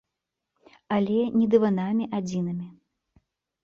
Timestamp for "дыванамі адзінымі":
1.53-2.67